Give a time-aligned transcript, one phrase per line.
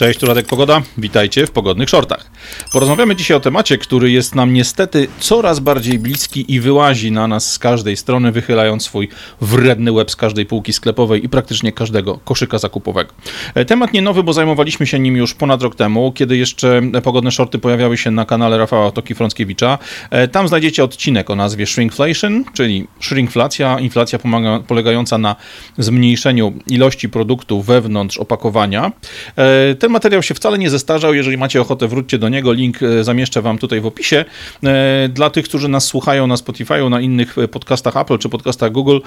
[0.00, 0.82] Cześć, tu Radek Pogoda.
[0.98, 2.30] Witajcie w Pogodnych Shortach.
[2.72, 7.52] Porozmawiamy dzisiaj o temacie, który jest nam niestety coraz bardziej bliski i wyłazi na nas
[7.52, 9.08] z każdej strony, wychylając swój
[9.40, 13.12] wredny łeb z każdej półki sklepowej i praktycznie każdego koszyka zakupowego.
[13.54, 17.30] E, temat nie nowy, bo zajmowaliśmy się nim już ponad rok temu, kiedy jeszcze Pogodne
[17.30, 19.78] Shorty pojawiały się na kanale Rafała Toki-Frąckiewicza.
[20.10, 25.36] E, tam znajdziecie odcinek o nazwie Shrinkflation, czyli shrinkflacja, inflacja pomaga, polegająca na
[25.78, 28.92] zmniejszeniu ilości produktu wewnątrz opakowania.
[29.36, 31.14] E, ten materiał się wcale nie zestarzał.
[31.14, 32.52] Jeżeli macie ochotę, wróćcie do niego.
[32.52, 34.24] Link e, zamieszczę Wam tutaj w opisie.
[34.64, 38.72] E, dla tych, którzy nas słuchają na Spotify, na innych e, podcastach Apple czy podcastach
[38.72, 38.98] Google,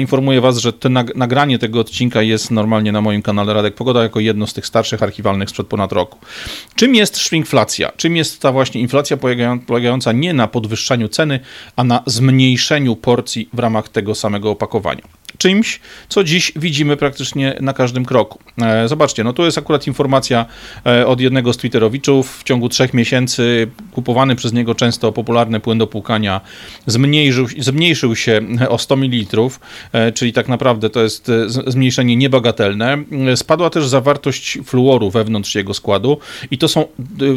[0.00, 4.20] informuję Was, że te nagranie tego odcinka jest normalnie na moim kanale Radek Pogoda jako
[4.20, 6.18] jedno z tych starszych archiwalnych sprzed ponad roku.
[6.74, 7.92] Czym jest shrinkflacja?
[7.96, 9.16] Czym jest ta właśnie inflacja
[9.66, 11.40] polegająca nie na podwyższaniu ceny,
[11.76, 15.02] a na zmniejszeniu porcji w ramach tego samego opakowania?
[15.38, 18.38] Czymś, co dziś widzimy praktycznie na każdym kroku.
[18.62, 20.46] E, zobaczcie, no tu jest akurat informacja
[20.86, 22.38] e, od jednego z Twitterowiczów.
[22.38, 26.40] W ciągu trzech miesięcy kupowany przez niego często popularny płyn do płukania
[26.86, 29.36] zmniejszył, zmniejszył się o 100 ml,
[29.92, 31.30] e, czyli tak naprawdę to jest
[31.66, 32.98] zmniejszenie niebagatelne.
[33.36, 36.18] Spadła też zawartość fluoru wewnątrz jego składu
[36.50, 36.84] i to są,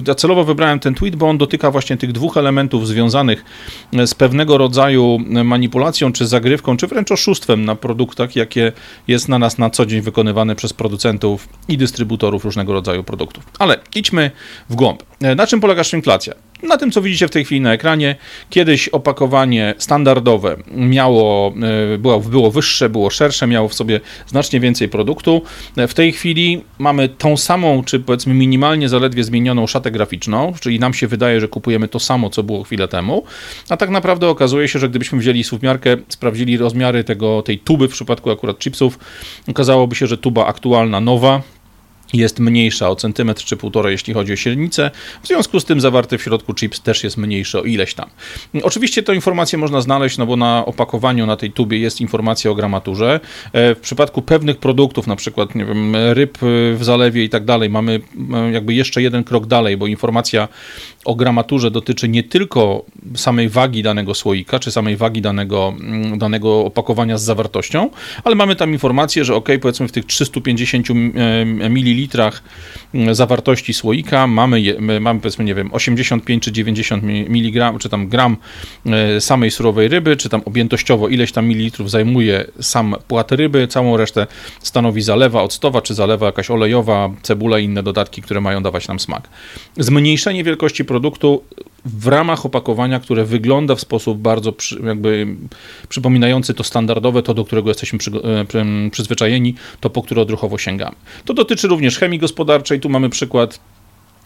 [0.08, 3.45] ja celowo wybrałem ten tweet, bo on dotyka właśnie tych dwóch elementów związanych
[4.06, 8.72] z pewnego rodzaju manipulacją, czy zagrywką, czy wręcz oszustwem na produktach, jakie
[9.08, 13.44] jest na nas na co dzień wykonywane przez producentów i dystrybutorów różnego rodzaju produktów.
[13.59, 14.32] Ale idźmy
[14.70, 15.04] w głąb.
[15.22, 16.34] E, na czym polega inflacja?
[16.64, 18.16] Na tym, co widzicie w tej chwili na ekranie,
[18.50, 21.54] kiedyś opakowanie standardowe miało,
[21.94, 25.42] e, było, było wyższe, było szersze, miało w sobie znacznie więcej produktu.
[25.78, 30.80] E, w tej chwili mamy tą samą, czy powiedzmy minimalnie zaledwie zmienioną szatę graficzną, czyli
[30.80, 33.23] nam się wydaje, że kupujemy to samo, co było chwilę temu,
[33.70, 37.92] a tak naprawdę okazuje się, że gdybyśmy wzięli suwmiarkę, sprawdzili rozmiary tego, tej tuby w
[37.92, 39.00] przypadku akurat chipsów,
[39.48, 41.42] okazałoby się, że tuba aktualna, nowa,
[42.14, 44.92] jest mniejsza o centymetr czy półtora, jeśli chodzi o średnicę.
[45.23, 48.10] W związku z tym zawarty w środku chips też jest mniejszy o ileś tam.
[48.64, 52.56] Oczywiście tę informację można znaleźć, no bo na opakowaniu na tej tubie jest informacja o
[52.56, 53.20] gramaturze.
[53.54, 56.38] E, w przypadku pewnych produktów, na przykład nie wiem, ryb
[56.73, 58.02] w zalewie i tak dalej, mamy
[58.33, 60.48] e, jakby jeszcze jeden krok dalej, bo informacja
[61.06, 62.86] o gramaturze dotyczy nie tylko
[63.16, 67.89] samej wagi danego słoika, czy samej wagi danego, mm, danego opakowania z zawartością,
[68.23, 70.88] ale mamy tam informację, że ok, powiedzmy w tych 350
[71.70, 72.43] ml litrach
[72.93, 78.37] mm, zawartości słoika mamy, mamy powiedzmy, nie wiem, 85 czy 90 mg, czy tam gram
[78.86, 83.98] e, samej surowej ryby, czy tam objętościowo ileś tam mililitrów zajmuje sam płat ryby, całą
[83.98, 84.27] resztę
[84.59, 88.99] stanowi zalewa octowa, czy zalewa jakaś olejowa, cebula i inne dodatki, które mają dawać nam
[88.99, 89.30] smak.
[89.77, 91.43] Zmniejszenie wielkości produktu
[91.86, 95.28] w ramach opakowania, które wygląda w sposób bardzo przy, jakby
[95.90, 100.95] przypominający to standardowe, to do którego jesteśmy przy, e, przyzwyczajeni, to po które odruchowo sięgamy.
[101.26, 102.80] To dotyczy również chemii gospodarczej.
[102.80, 103.60] Tu mamy przykład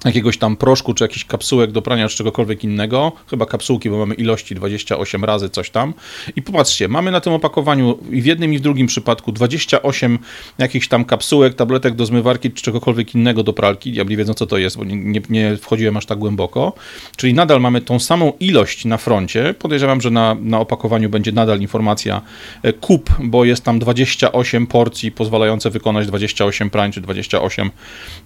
[0.06, 3.12] jakiegoś tam proszku, czy jakiś kapsułek do prania, czy czegokolwiek innego.
[3.30, 5.94] Chyba kapsułki, bo mamy ilości 28 razy coś tam.
[6.36, 10.20] I popatrzcie, mamy na tym opakowaniu i w jednym i w drugim przypadku 28
[10.58, 13.92] jakichś tam kapsułek, tabletek do zmywarki, czy czegokolwiek innego do pralki.
[13.92, 16.74] Diabli wiedzą, co to jest, bo nie, nie, nie wchodziłem aż tak głęboko.
[17.18, 19.54] Czyli nadal mamy tą samą ilość na froncie.
[19.60, 22.22] Podejrzewam, że na, na opakowaniu będzie nadal informacja
[22.64, 27.72] e, kup, bo jest tam 28 porcji pozwalające wykonać 28 prań, czy 28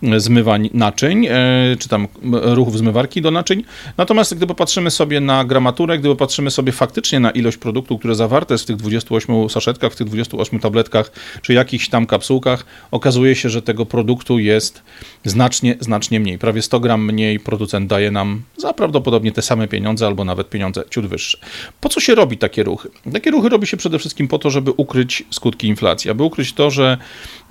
[0.04, 3.64] e, zmywań naczyń e, czy tam ruchów zmywarki do naczyń.
[3.98, 8.54] Natomiast gdy popatrzymy sobie na gramaturę, gdy popatrzymy sobie faktycznie na ilość produktu, które zawarte
[8.54, 11.12] jest w tych 28 saszetkach, w tych 28 tabletkach,
[11.42, 14.84] czy jakichś tam kapsułkach, okazuje się, że tego produktu jest
[15.26, 16.38] znacznie, znacznie mniej.
[16.38, 20.84] Prawie 100 gram mniej producent daje nam za prawdopodobnie te same pieniądze, albo nawet pieniądze
[20.90, 21.38] ciut wyższe.
[21.82, 22.90] Po co się robi takie ruchy?
[23.14, 26.72] Takie ruchy robi się przede wszystkim po to, żeby ukryć skutki inflacji, aby ukryć to,
[26.72, 26.98] że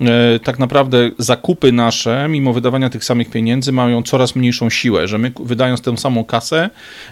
[0.01, 5.17] e, tak naprawdę zakupy nasze, mimo wydawania tych samych pieniędzy, mają coraz mniejszą siłę, że
[5.17, 6.69] my wydając tę samą kasę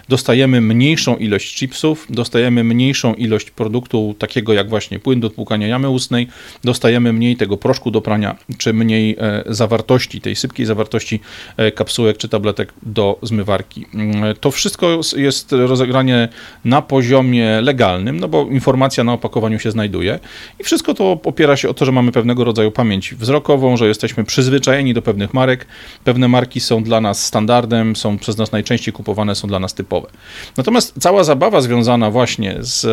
[0.08, 5.88] dostajemy mniejszą ilość chipsów, dostajemy mniejszą ilość produktu takiego jak właśnie płyn do tłukania jamy
[5.88, 6.28] ustnej,
[6.64, 11.20] dostajemy mniej tego proszku do prania, czy mniej e, zawartości, tej sypkiej zawartości
[11.56, 13.86] e, kapsułek czy tabletek do zmywarki.
[13.94, 16.28] Mm, to wszystko jest rozegranie
[16.64, 20.18] na poziomie legalnym, no bo informacja na opakowaniu się znajduje
[20.60, 24.24] i wszystko to opiera się o to, że mamy pewnego rodzaju pamięć wzrokową, że jesteśmy
[24.24, 25.66] przyzwyczajeni do pewnych marek,
[26.04, 30.08] pewne marki są dla nas standardem, są przez nas najczęściej kupowane, są dla nas typowe.
[30.56, 32.86] Natomiast cała zabawa związana właśnie z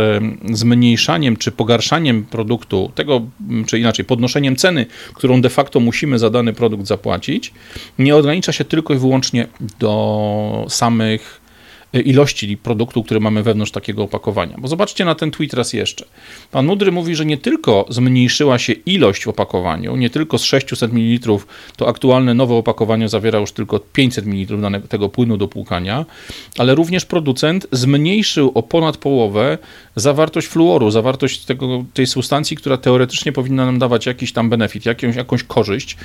[0.51, 3.21] zmniejszaniem czy pogarszaniem produktu, tego,
[3.65, 7.53] czy inaczej, podnoszeniem ceny, którą de facto musimy za dany produkt zapłacić,
[7.99, 9.47] nie ogranicza się tylko i wyłącznie
[9.79, 11.42] do samych
[11.99, 14.57] ilości produktu, który mamy wewnątrz takiego opakowania.
[14.57, 16.05] Bo zobaczcie na ten tweet raz jeszcze.
[16.51, 20.93] Pan Mudry mówi, że nie tylko zmniejszyła się ilość w opakowaniu, nie tylko z 600
[20.93, 21.37] ml
[21.77, 26.05] to aktualne nowe opakowanie zawiera już tylko 500 ml tego płynu do płukania,
[26.57, 29.57] ale również producent zmniejszył o ponad połowę
[29.95, 35.15] zawartość fluoru, zawartość tego, tej substancji, która teoretycznie powinna nam dawać jakiś tam benefit, jakąś,
[35.15, 35.97] jakąś korzyść,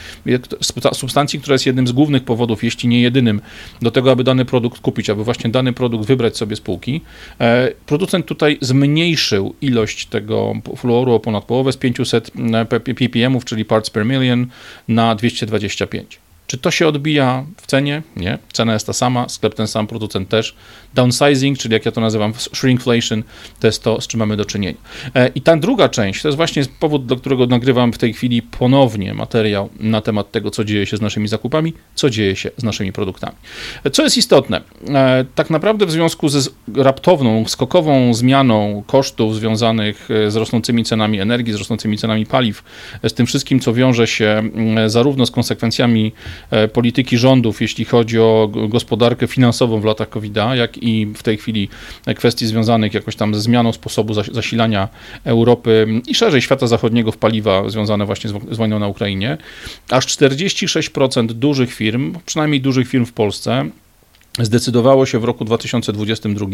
[0.93, 3.41] substancji, która jest jednym z głównych powodów, jeśli nie jedynym,
[3.83, 7.01] do tego, aby dany produkt kupić, aby właśnie dany produkt wybrać sobie z półki.
[7.41, 12.31] E, producent tutaj zmniejszył ilość tego fluoru o ponad połowę z 500
[12.71, 14.47] e, ppm, czyli parts per million,
[14.89, 16.28] na 225.
[16.49, 18.03] Czy to się odbija w cenie?
[18.17, 18.39] Nie.
[18.53, 20.55] Cena jest ta sama, sklep ten sam, producent też.
[20.95, 23.23] Downsizing, czyli jak ja to nazywam, shrinkflation,
[23.61, 24.79] to jest to, z czym mamy do czynienia.
[25.15, 28.43] E, I ta druga część, to jest właśnie powód, dla którego nagrywam w tej chwili
[28.43, 32.63] ponownie materiał na temat tego, co dzieje się z naszymi zakupami, co dzieje się z
[32.63, 33.37] naszymi produktami.
[33.85, 40.09] E, co jest istotne, e, tak naprawdę w związku ze raptowną, skokową zmianą kosztów związanych
[40.29, 42.65] z rosnącymi cenami energii, z rosnącymi cenami paliw,
[43.03, 44.43] z tym wszystkim, co wiąże się
[44.87, 46.13] zarówno z konsekwencjami
[46.73, 51.69] polityki rządów, jeśli chodzi o gospodarkę finansową w latach COVID-a, jak i w tej chwili
[52.17, 54.89] kwestii związanych jakoś tam ze zmianą sposobu zasilania
[55.25, 59.39] Europy i szerzej świata zachodniego w paliwa związane właśnie z wojną na Ukrainie.
[59.91, 63.71] Aż 46% dużych firm, przynajmniej dużych firm w Polsce,
[64.41, 66.47] zdecydowało się w roku 2022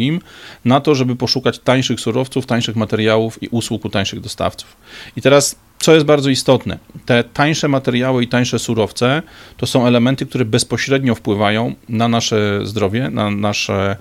[0.65, 4.77] na to, żeby poszukać tańszych surowców, tańszych materiałów i usług u tańszych dostawców.
[5.17, 9.23] I teraz co jest bardzo istotne, te tańsze materiały i tańsze surowce
[9.57, 13.97] to są elementy, które bezpośrednio wpływają na nasze zdrowie, na nasze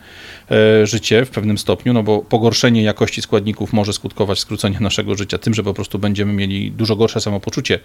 [0.52, 5.38] e, życie w pewnym stopniu, no bo pogorszenie jakości składników może skutkować skróceniem naszego życia
[5.38, 7.80] tym, że po prostu będziemy mieli dużo gorsze samopoczucie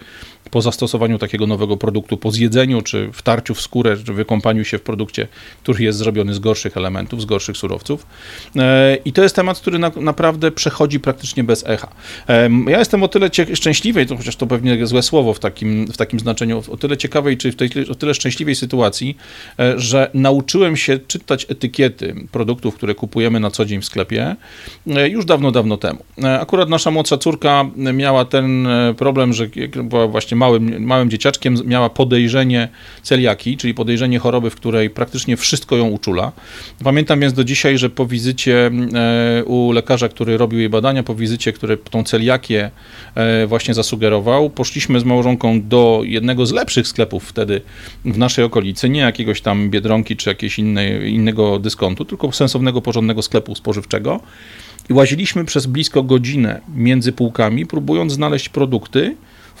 [0.51, 4.81] po zastosowaniu takiego nowego produktu, po zjedzeniu, czy wtarciu w skórę, czy wykąpaniu się w
[4.81, 5.27] produkcie,
[5.63, 8.05] który jest zrobiony z gorszych elementów, z gorszych surowców.
[8.55, 11.87] E, I to jest temat, który na, naprawdę przechodzi praktycznie bez echa.
[12.29, 15.87] E, ja jestem o tyle szczęśliwy, szczęśliwej, to chociaż to pewnie złe słowo w takim,
[15.87, 19.17] w takim znaczeniu, o tyle ciekawej, czy w tej, o tyle szczęśliwej sytuacji,
[19.59, 24.35] e, że nauczyłem się czytać etykiety produktów, które kupujemy na co dzień w sklepie
[24.87, 25.99] e, już dawno, dawno temu.
[26.23, 29.47] E, akurat nasza młodsza córka miała ten problem, że
[29.83, 32.69] była właśnie małym, małym dzieciaczkiem, miała podejrzenie
[33.03, 36.31] celiaki, czyli podejrzenie choroby, w której praktycznie wszystko ją uczula.
[36.83, 38.71] Pamiętam więc do dzisiaj, że po wizycie
[39.45, 42.71] u lekarza, który robił jej badania, po wizycie, który tą celiakię
[43.47, 44.49] właśnie zasugerował.
[44.49, 47.61] Poszliśmy z małżonką do jednego z lepszych sklepów wtedy
[48.05, 50.59] w naszej okolicy, nie jakiegoś tam Biedronki czy jakiegoś
[51.05, 54.19] innego dyskontu, tylko sensownego, porządnego sklepu spożywczego.
[54.89, 59.15] I łaziliśmy przez blisko godzinę między półkami, próbując znaleźć produkty,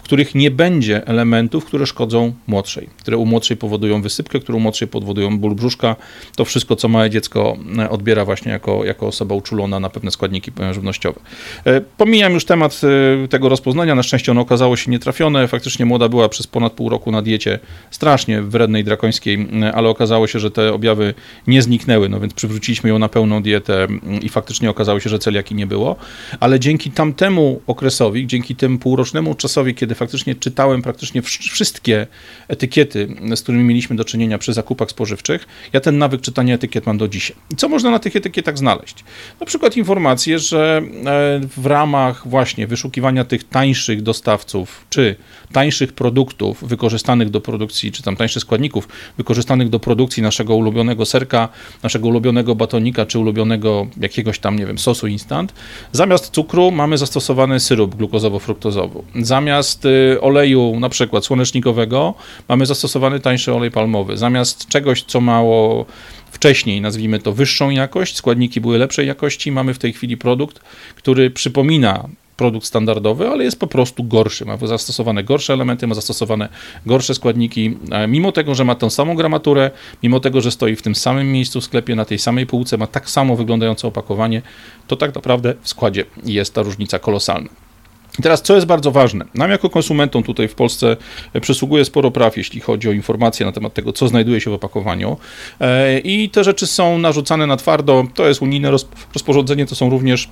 [0.09, 4.87] których nie będzie elementów, które szkodzą młodszej, które u młodszej powodują wysypkę, które u młodszej
[4.87, 5.95] powodują ból brzuszka.
[6.35, 10.51] To wszystko, co małe dziecko e, odbiera właśnie jako, jako osoba uczulona na pewne składniki
[10.71, 11.19] żywnościowe.
[11.65, 12.81] E, pomijam już temat
[13.23, 13.95] e, tego rozpoznania.
[13.95, 15.47] Na szczęście ono okazało się nietrafione.
[15.47, 17.59] Faktycznie młoda była przez ponad pół roku na diecie
[17.91, 21.13] strasznie wrednej, drakońskiej, ale okazało się, że te objawy
[21.47, 23.87] nie zniknęły, no więc przywróciliśmy ją na pełną dietę
[24.21, 25.95] i faktycznie okazało się, że celiaki nie było.
[26.39, 32.07] Ale dzięki tamtemu okresowi, dzięki temu półrocznemu czasowi, kiedy faktycznie czytałem praktycznie wszystkie
[32.47, 35.47] etykiety, z którymi mieliśmy do czynienia przy zakupach spożywczych.
[35.73, 37.37] Ja ten nawyk czytania etykiet mam do dzisiaj.
[37.57, 39.03] Co można na tych etykietach znaleźć?
[39.39, 45.15] Na przykład informacje, że e, w ramach właśnie wyszukiwania tych tańszych dostawców, czy
[45.51, 51.49] tańszych produktów wykorzystanych do produkcji, czy tam tańszych składników wykorzystanych do produkcji naszego ulubionego serka,
[51.83, 55.53] naszego ulubionego batonika, czy ulubionego jakiegoś tam, nie wiem, sosu instant,
[55.91, 59.01] zamiast cukru mamy zastosowany syrop glukozowo-fruktozowy.
[59.21, 59.85] Zamiast
[60.21, 62.13] oleju na przykład słonecznikowego
[62.49, 64.17] mamy zastosowany tańszy olej palmowy.
[64.17, 65.85] Zamiast czegoś, co mało
[66.31, 70.59] wcześniej, nazwijmy to wyższą jakość, składniki były lepszej jakości, mamy w tej chwili produkt,
[70.95, 74.45] który przypomina produkt standardowy, ale jest po prostu gorszy.
[74.45, 76.49] Ma zastosowane gorsze elementy, ma zastosowane
[76.85, 77.77] gorsze składniki,
[78.07, 79.71] mimo tego, że ma tę samą gramaturę,
[80.03, 82.87] mimo tego, że stoi w tym samym miejscu w sklepie, na tej samej półce, ma
[82.87, 84.41] tak samo wyglądające opakowanie,
[84.87, 87.49] to tak naprawdę w składzie jest ta różnica kolosalna.
[88.19, 90.97] I teraz, co jest bardzo ważne, nam jako konsumentom tutaj w Polsce
[91.41, 95.17] przysługuje sporo praw, jeśli chodzi o informacje na temat tego, co znajduje się w opakowaniu.
[95.59, 98.03] E, I te rzeczy są narzucane na twardo.
[98.13, 98.71] To jest unijne
[99.13, 100.29] rozporządzenie, to są również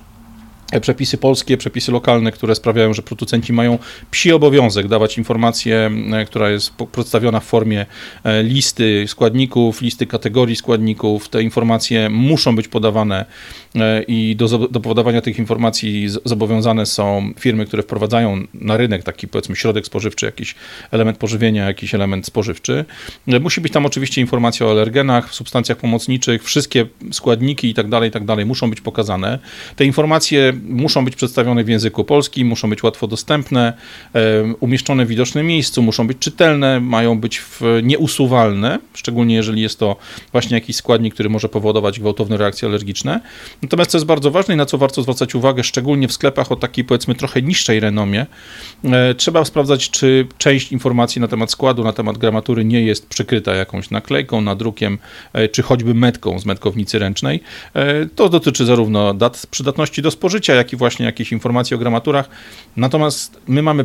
[0.80, 3.78] przepisy polskie, przepisy lokalne, które sprawiają, że producenci mają
[4.10, 7.86] psi obowiązek dawać informację, e, która jest przedstawiona w formie
[8.24, 11.28] e, listy składników, listy kategorii składników.
[11.28, 13.24] Te informacje muszą być podawane
[13.74, 19.28] e, i do, do podawania tych informacji zobowiązane są firmy, które wprowadzają na rynek taki
[19.28, 20.54] powiedzmy środek spożywczy, jakiś
[20.90, 22.84] element pożywienia, jakiś element spożywczy.
[23.26, 28.12] Musi być tam oczywiście informacja o alergenach, substancjach pomocniczych, wszystkie składniki i tak dalej, i
[28.12, 29.38] tak dalej muszą być pokazane.
[29.76, 33.72] Te informacje muszą być przedstawione w języku polskim, muszą być łatwo dostępne,
[34.60, 37.42] umieszczone w widocznym miejscu, muszą być czytelne, mają być
[37.82, 39.96] nieusuwalne, szczególnie jeżeli jest to
[40.32, 43.20] właśnie jakiś składnik, który może powodować gwałtowne reakcje alergiczne.
[43.62, 46.56] Natomiast co jest bardzo ważne i na co warto zwracać uwagę, szczególnie w sklepach o
[46.56, 48.26] takiej powiedzmy trochę niższej renomie,
[48.84, 53.54] e, trzeba sprawdzać, czy część informacji na temat składu, na temat gramatury nie jest przykryta
[53.54, 54.98] jakąś naklejką, nadrukiem,
[55.32, 57.40] e, czy choćby metką z metkownicy ręcznej.
[57.74, 62.28] E, to dotyczy zarówno dat przydatności do spożycia, jak i właśnie jakieś informacje o gramaturach.
[62.76, 63.84] Natomiast my mamy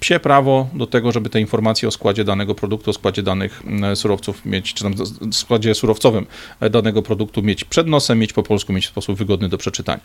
[0.00, 3.96] psie prawo do tego, żeby te informacje o składzie danego produktu, o składzie danych mm,
[3.96, 4.94] surowców mieć, czy tam
[5.32, 6.26] składzie surowcowym
[6.60, 10.00] e, danego produktu mieć przed nosem, mieć po polsku, mieć w sposób wygodny do przeczytania.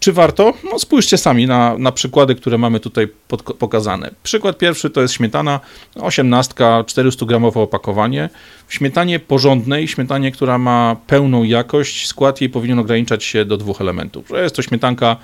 [0.00, 0.54] Czy warto?
[0.72, 4.10] No spójrzcie sami na, na przykłady, które mamy tutaj pod, pokazane.
[4.22, 5.60] Przykład pierwszy to jest śmietana,
[5.94, 6.54] 18,
[6.86, 8.30] 400 gramowe opakowanie.
[8.68, 13.80] W śmietanie porządnej, śmietanie, która ma pełną jakość, skład jej powinien ograniczać się do dwóch
[13.80, 14.28] elementów.
[14.28, 15.16] Że jest to śmietanka,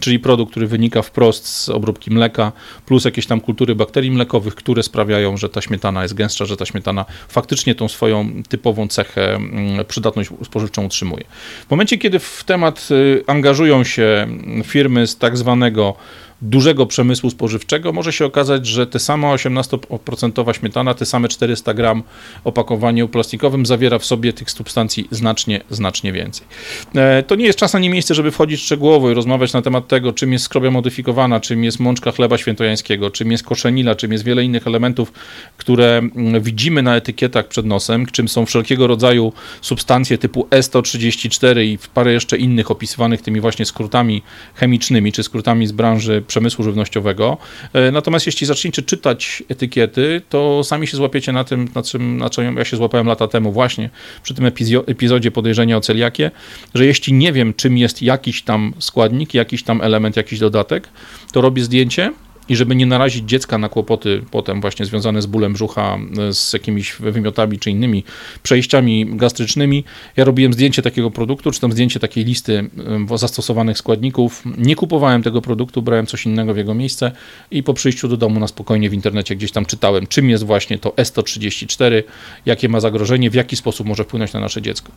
[0.00, 2.52] czyli produkt, który wynika wprost z obróbki mleka,
[2.86, 6.66] plus jakieś tam kultury bakterii mlekowych, które sprawiają, że ta śmietana jest gęstsza, że ta
[6.66, 11.24] śmietana faktycznie tą swoją typową cechę, mm, przydatność spożywczą utrzymuje.
[11.66, 14.26] W momencie, kiedy w temat y, angażują się
[14.64, 15.94] firmy z tak zwanego
[16.42, 22.02] dużego przemysłu spożywczego, może się okazać, że te sama 18% śmietana, te same 400 gram
[22.44, 26.46] opakowaniu plastikowym zawiera w sobie tych substancji znacznie, znacznie więcej.
[26.94, 30.12] E, to nie jest czas ani miejsce, żeby wchodzić szczegółowo i rozmawiać na temat tego,
[30.12, 34.44] czym jest skrobia modyfikowana, czym jest mączka chleba świętojańskiego, czym jest koszenila, czym jest wiele
[34.44, 35.12] innych elementów,
[35.56, 41.78] które mm, widzimy na etykietach przed nosem, czym są wszelkiego rodzaju substancje typu E134 i
[41.94, 44.22] parę jeszcze innych opisywanych tymi właśnie skrótami
[44.54, 47.36] chemicznymi, czy skrótami z branży przemysłu żywnościowego.
[47.72, 52.30] E, natomiast jeśli zaczniecie czytać etykiety, to sami się złapiecie na tym, na czym, na
[52.30, 53.90] czym ja się złapałem lata temu właśnie
[54.22, 54.46] przy tym
[54.86, 56.30] epizodzie podejrzenia o celiakię,
[56.74, 60.88] że jeśli nie wiem, czym jest jakiś tam składnik, jakiś tam element, jakiś dodatek,
[61.32, 62.12] to robię zdjęcie,
[62.48, 65.98] i żeby nie narazić dziecka na kłopoty potem właśnie związane z bólem brzucha,
[66.32, 68.04] z jakimiś wymiotami czy innymi
[68.42, 69.84] przejściami gastrycznymi,
[70.16, 72.70] ja robiłem zdjęcie takiego produktu, czy tam zdjęcie takiej listy
[73.14, 74.42] zastosowanych składników.
[74.58, 77.12] Nie kupowałem tego produktu, brałem coś innego w jego miejsce
[77.50, 80.78] i po przyjściu do domu na spokojnie w internecie gdzieś tam czytałem, czym jest właśnie
[80.78, 82.02] to S134,
[82.46, 84.92] jakie ma zagrożenie, w jaki sposób może wpłynąć na nasze dziecko.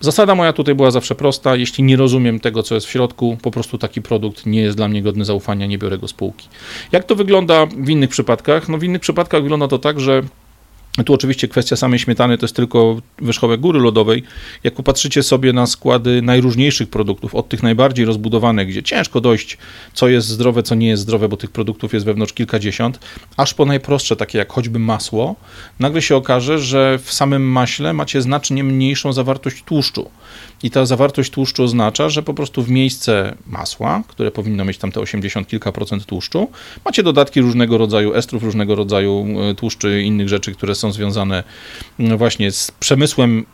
[0.00, 1.56] Zasada moja tutaj była zawsze prosta.
[1.56, 4.88] Jeśli nie rozumiem tego, co jest w środku, po prostu taki produkt nie jest dla
[4.88, 6.48] mnie godny zaufania, nie biorę go z półki.
[6.92, 8.68] Jak to wygląda w innych przypadkach?
[8.68, 10.22] No w innych przypadkach wygląda to tak, że
[11.04, 14.22] tu oczywiście kwestia samej śmietany to jest tylko wierzchołek góry lodowej.
[14.64, 19.58] Jak popatrzycie sobie na składy najróżniejszych produktów, od tych najbardziej rozbudowanych, gdzie ciężko dojść,
[19.94, 22.98] co jest zdrowe, co nie jest zdrowe, bo tych produktów jest wewnątrz kilkadziesiąt,
[23.36, 25.36] aż po najprostsze, takie jak choćby masło,
[25.80, 30.10] nagle się okaże, że w samym maśle macie znacznie mniejszą zawartość tłuszczu.
[30.62, 34.92] I ta zawartość tłuszczu oznacza, że po prostu w miejsce masła, które powinno mieć tam
[34.92, 36.50] te 80 kilka procent tłuszczu,
[36.84, 41.44] macie dodatki różnego rodzaju estrów, różnego rodzaju e, tłuszczy innych rzeczy, które są związane
[41.98, 43.46] mm, właśnie z przemysłem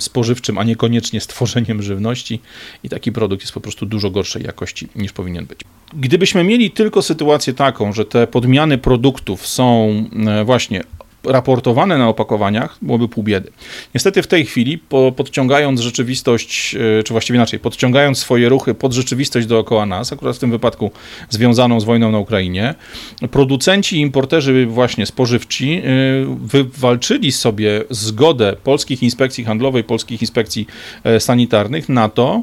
[0.00, 2.40] spożywczym, a niekoniecznie z tworzeniem żywności.
[2.84, 5.60] I taki produkt jest po prostu dużo gorszej jakości niż powinien być.
[5.94, 9.94] Gdybyśmy mieli tylko sytuację taką, że te podmiany produktów są
[10.26, 10.82] e, właśnie
[11.24, 13.50] raportowane na opakowaniach, byłoby pół biedy.
[13.94, 18.92] Niestety w tej chwili, po, podciągając rzeczywistość, e, czy właściwie inaczej, podciągając swoje ruchy pod
[18.92, 20.90] rzeczywistość dookoła nas, akurat w tym wypadku
[21.30, 22.74] związaną z wojną na Ukrainie,
[23.30, 25.80] producenci i importerzy właśnie spożywczy e,
[26.40, 30.66] wywalczyli sobie zgodę polskich inspekcji handlowej, polskich inspekcji
[31.04, 32.42] e, sanitarnych na to,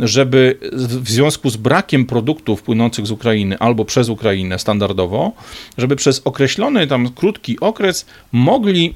[0.00, 5.32] żeby w związku z brakiem produktów płynących z Ukrainy albo przez Ukrainę standardowo,
[5.78, 8.94] żeby przez określony tam krótki okres mogli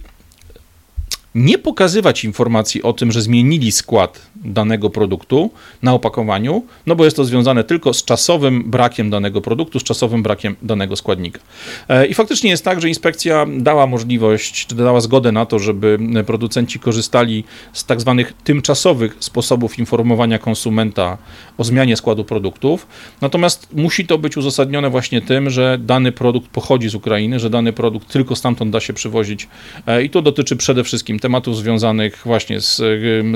[1.35, 5.51] nie pokazywać informacji o tym, że zmienili skład danego produktu
[5.83, 10.23] na opakowaniu, no bo jest to związane tylko z czasowym brakiem danego produktu, z czasowym
[10.23, 11.41] brakiem danego składnika.
[11.89, 15.99] E, I faktycznie jest tak, że inspekcja dała możliwość, czy dała zgodę na to, żeby
[16.27, 21.19] producenci korzystali z tak zwanych tymczasowych sposobów informowania konsumenta
[21.59, 22.87] o zmianie składu produktów,
[23.21, 27.73] natomiast musi to być uzasadnione właśnie tym, że dany produkt pochodzi z Ukrainy, że dany
[27.73, 29.49] produkt tylko stamtąd da się przywozić
[29.87, 32.83] e, i to dotyczy przede wszystkim tematów związanych właśnie z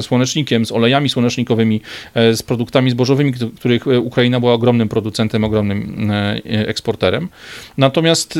[0.01, 1.81] słonecznikiem, z olejami słonecznikowymi,
[2.15, 6.11] z produktami zbożowymi, których Ukraina była ogromnym producentem, ogromnym
[6.45, 7.29] eksporterem.
[7.79, 8.39] Natomiast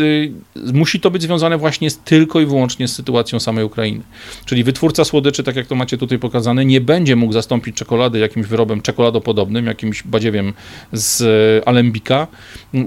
[0.73, 4.01] musi to być związane właśnie z, tylko i wyłącznie z sytuacją samej Ukrainy.
[4.45, 8.47] Czyli wytwórca słodyczy, tak jak to macie tutaj pokazane, nie będzie mógł zastąpić czekolady jakimś
[8.47, 10.53] wyrobem czekoladopodobnym, jakimś badziewiem
[10.93, 11.23] z
[11.69, 12.27] alembika,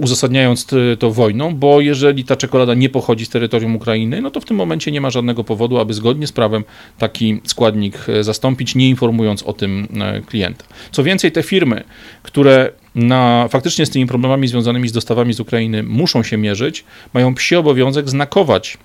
[0.02, 0.68] uzasadniając
[1.00, 4.58] to wojną, bo jeżeli ta czekolada nie pochodzi z terytorium Ukrainy, no to w tym
[4.58, 6.64] momencie nie ma żadnego powodu, aby zgodnie z prawem
[6.98, 10.66] taki składnik zastąpić, nie informując o tym e, klienta.
[10.92, 11.84] Co więcej, te firmy,
[12.24, 17.36] które na, faktycznie z tymi problemami związanymi z dostawami z Ukrainy muszą się mierzyć, mają
[17.36, 18.78] psi obowiązek znakować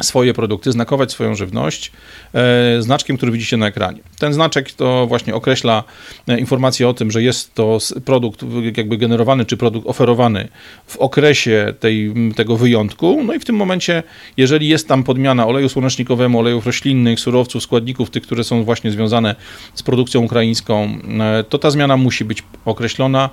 [0.00, 1.92] swoje produkty, znakować swoją żywność
[2.34, 4.00] e, znaczkiem, który widzicie na ekranie.
[4.18, 5.84] Ten znaczek to właśnie określa
[6.28, 8.44] e, informację o tym, że jest to produkt
[8.76, 10.48] jakby generowany, czy produkt oferowany
[10.86, 14.02] w okresie tej, tego wyjątku, no i w tym momencie,
[14.36, 19.34] jeżeli jest tam podmiana oleju słonecznikowego, olejów roślinnych, surowców, składników, tych, które są właśnie związane
[19.74, 23.30] z produkcją ukraińską, e, to ta zmiana musi być określona,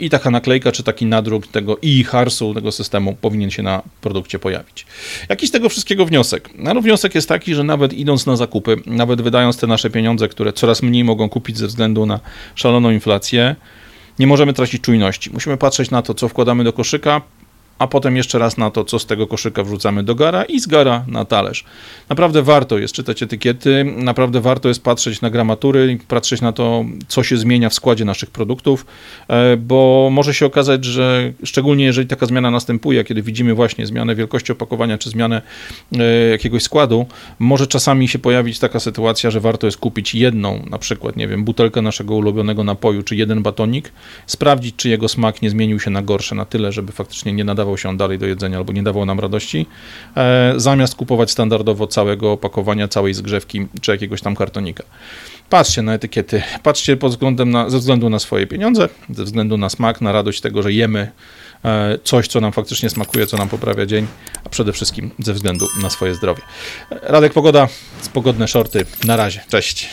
[0.00, 4.38] i taka naklejka czy taki nadruk tego i harsu tego systemu powinien się na produkcie
[4.38, 4.86] pojawić.
[5.28, 6.50] Jaki z tego wszystkiego wniosek?
[6.54, 10.52] No, wniosek jest taki, że nawet idąc na zakupy, nawet wydając te nasze pieniądze, które
[10.52, 12.20] coraz mniej mogą kupić ze względu na
[12.54, 13.56] szaloną inflację,
[14.18, 15.30] nie możemy tracić czujności.
[15.32, 17.22] Musimy patrzeć na to, co wkładamy do koszyka,
[17.80, 20.66] a potem jeszcze raz na to, co z tego koszyka wrzucamy do gara i z
[20.66, 21.64] gara na talerz.
[22.08, 27.22] Naprawdę warto jest czytać etykiety, naprawdę warto jest patrzeć na gramatury, patrzeć na to, co
[27.22, 28.86] się zmienia w składzie naszych produktów,
[29.28, 34.14] e, bo może się okazać, że szczególnie jeżeli taka zmiana następuje, kiedy widzimy właśnie zmianę
[34.14, 35.42] wielkości opakowania czy zmianę
[35.98, 37.06] e, jakiegoś składu,
[37.38, 41.44] może czasami się pojawić taka sytuacja, że warto jest kupić jedną, na przykład, nie wiem,
[41.44, 43.92] butelkę naszego ulubionego napoju, czy jeden batonik,
[44.26, 47.69] sprawdzić, czy jego smak nie zmienił się na gorsze na tyle, żeby faktycznie nie nadawał
[47.76, 49.66] się on dalej do jedzenia albo nie dawał nam radości,
[50.16, 54.84] e, zamiast kupować standardowo całego opakowania, całej zgrzewki czy jakiegoś tam kartonika.
[55.50, 59.70] Patrzcie na etykiety, patrzcie pod względem na, ze względu na swoje pieniądze, ze względu na
[59.70, 61.12] smak, na radość tego, że jemy
[61.64, 64.06] e, coś, co nam faktycznie smakuje, co nam poprawia dzień,
[64.44, 66.42] a przede wszystkim ze względu na swoje zdrowie.
[67.02, 67.68] Radek Pogoda,
[68.12, 68.86] pogodne shorty.
[69.04, 69.40] Na razie.
[69.48, 69.88] Cześć.